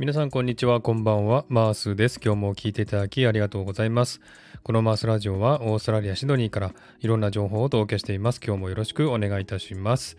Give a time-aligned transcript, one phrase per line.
[0.00, 1.44] 皆さんこんにちはこんばんは。
[1.50, 2.18] マースです。
[2.24, 4.22] 今日も聞いていただきありがとうございます。
[4.62, 8.40] このマースラジオはオーストラリアシドニーからいろんな情報をお届けしています。
[8.42, 10.16] 今日もよろしくお願いいたします。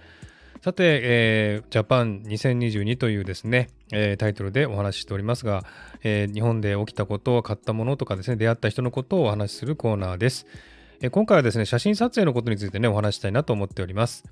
[0.62, 5.66] さて、えー、ジャパン2022というですね、えー、タイトルでお話ししておりますが、
[6.04, 10.46] えー、日本で起きたことを買ったものとかですね出会った人のことをお話しするコーナーです、
[11.10, 14.26] 今回はですね写真撮影のことについてねお話したいなと思っております。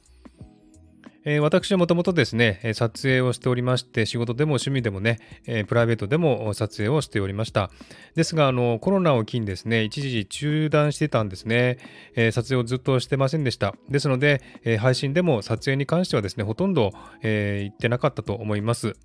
[1.26, 7.72] え、私はもともとですね、撮影をしておりまして、仕事でも趣味でもね、え、プライベートでも撮影をしておりました。
[8.16, 11.78] ですが、あの、コロナを機にですね、一時中断してたんですね。
[12.16, 13.76] え、撮影をずっとしてませんでした。
[13.90, 18.96] ですので、え配信でも撮影に関してはですね、ほとんど、え行ってなかったと思います。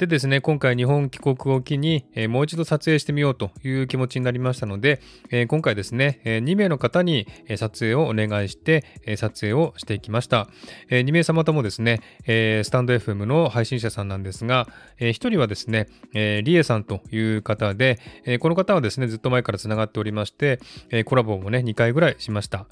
[0.00, 7.26] でですね、今回日本帰国を機に、えー、もう一度撮影してみようという気持ちになりましたので、えー、今回ですね、えー、2名の方に、
[7.58, 10.48] 撮影をお願いして、え撮影をしていきました。
[10.88, 22.66] え2名様ともですね、えスタンド FM の配信者さんなんですが、え1人はですね、えリエさんという方で、えこの方はですね、ずっと前からつながっておりまして、えコラボもね、2回ぐらいしました。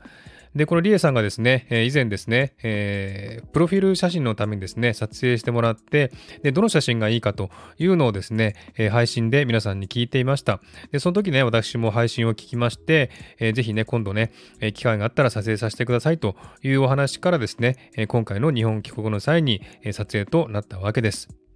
[0.54, 6.10] で、このリエさんがですね、え以前ですね、えー、プロフィール写真のためにですね、撮影してもらって、
[6.42, 10.60] で、どの写真がいいかというのをですね、え配信で皆さんに聞いていました。
[10.92, 21.47] で、その時ね、私も配信を聞きまして、えー、ぜひね、今度ね、え機会があったら撮影させてくださいというお話からですね、え今回の日本帰国の際に、え撮影となったわけです。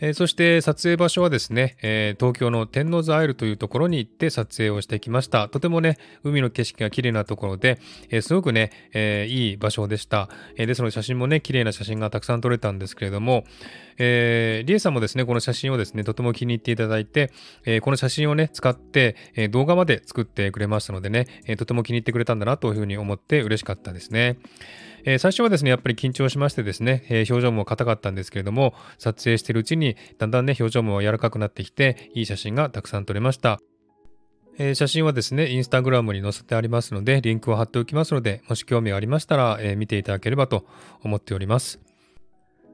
[0.00, 5.48] えー、そして撮影場所はですね、えー、東京の天王洲アイルというところに行って撮影をしてきました。
[5.48, 7.78] とてもね、海の景色が綺麗なところで、
[8.10, 10.28] えー、すごくね、えいい場所でした。
[10.56, 13.44] えですので写真もね、綺麗な写真がたくさん撮れたんですけれども、
[13.98, 17.32] えリエさんもですね、この写真をですね、とても気に入っていただいて、
[17.64, 24.38] えこの写真をね、使って、え動画まで作ってくれましたのでね、えとても気に入ってくれたんだなというふうに思って嬉しかったですね。
[25.04, 33.60] えー、最初はですね、やっぱり緊張しましてですね、えー、表情も硬かったんですけれども、撮影しているうちにだんだんね、表情も柔らかくなってきて、いい写真がたくさん撮れました。
[34.58, 40.66] えー、写真はですね、インスタグラムに載せてありますので、リンクを貼っておきますので、もし興味がありましたら、え、見ていただければと
[41.02, 41.87] 思っております。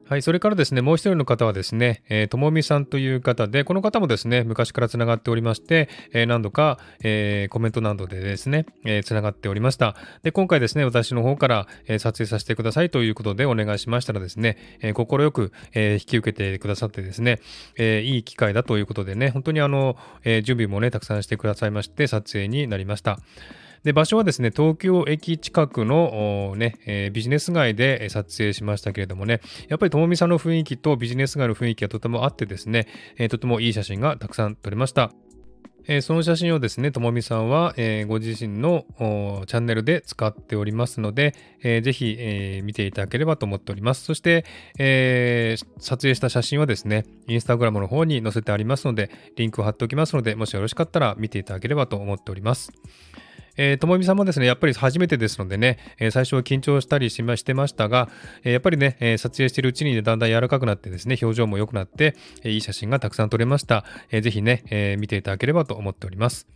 [0.07, 9.95] はい、それからですね、もう一人の方はですね、えー、ともみさんという方で、この方もですね、昔からつながっておりまして、えー、何度か、えー、コメントなどでですね、えー、つながっておりました。
[10.21, 17.39] で、今回ですね、私の方から、えー、撮影させてくださいということでお願いしましたらですね、えー、快く、えー、引き受けてくださってですね、
[17.75, 23.17] えー、いい機会だということでね、本当にあの、えー、準備もね、たくさんしてくださいまして、撮影になりました。
[23.83, 32.87] で、場所はですね、東京駅近くのね、えー、ビジネス街で撮影しましたけれどもね、やっぱりともみさんの雰囲気とビジネス街の雰囲気がとてもあってですね、
[33.17, 35.11] えー、とてもいい写真がたくさん撮れました。
[35.87, 38.85] えー、その写真をですね、ともみさんは、えー、ご自身の
[39.45, 44.03] チャンネルで使っておりますので、えー、ぜひ、え見ていただければと思っております。
[44.03, 44.45] そして、
[44.79, 52.71] え撮影した写真はですね、インスタグラムの方に載せてありますので、リンクを貼っておきますので、もしよろしかったら見ていただければと思っております。
[53.57, 58.09] えー、ともみさんもですね、やっぱり初めてですのでね、えー、最初は緊張したりしましてましたが、
[58.43, 63.85] えー、やっぱりね、え撮影しているうちに、ね、だんだん柔らかくなってですね、表情も良くなって、えいい写真がたくさん撮れました。
[64.11, 66.47] えー、ぜひね、え見ていただければと思っております。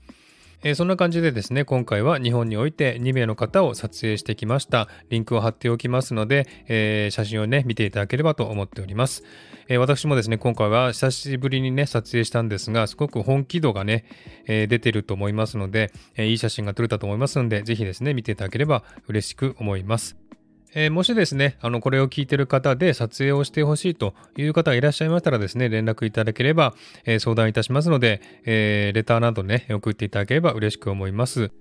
[0.61, 4.89] えー、そんな感じでですね、今回は日本において2名の方を撮影してきました。
[5.09, 9.23] リンクを貼っておきますので、えー、写真をね、見ていただければと思っております。
[9.69, 14.03] えー、私もですね、今回は久しぶりにね、撮影したんですが、すごく本気度がね、
[14.47, 20.28] え出てると思いますので、えいい写真が撮れたと思いますので、ぜひですね、見ていただければ嬉しく思います。
[20.73, 26.75] えー、もしですね、あの、これを聞いてる方で撮影をしてほしいという方がいらっしゃいましたらですね、連絡いただければ、
[27.05, 31.51] えー、相談いたしますので、えー、レターなどね、送っていただければ嬉しく思います。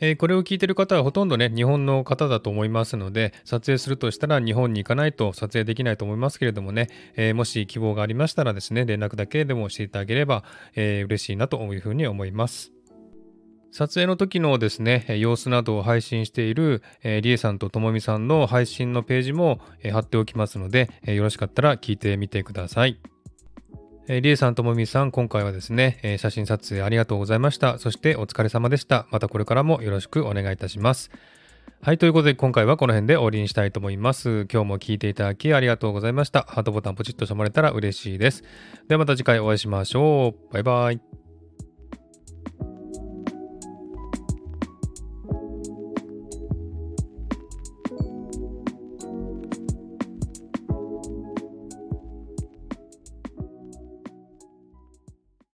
[0.00, 10.42] えこれを聞いてる方はほとんどね、日本の方だと思いますので、撮影するとしたら日本に行かないと撮影できないと思いますけれどもね、えもし希望がありましたらですね、連絡だけでもしていただければ、
[10.74, 12.73] え嬉しいなというふうに思います。
[13.74, 23.00] 撮影の時のですね、様子などを配信している、えー、リエさんとともみさんの配信のページも、えー、貼っておきますので、えー、よろしかったら聞いてみてください。
[24.06, 27.80] えー、リエさんともみさん、今回はですね、えー、写真撮影ありがとうございました。
[27.80, 29.08] そしてお疲れ様でした。
[29.10, 31.10] またこれからもよろしくお願いいたします。
[31.82, 34.46] はい、ということで今回はこの辺で終わりにしたいと思います。
[34.52, 36.46] 今日も聞いていただきありがとうございました。
[36.48, 38.44] ハートボタンポチッとしてもらえたら嬉しいです。
[38.86, 40.52] ではまた次回お会いしましょう。
[40.52, 41.13] バイバイ。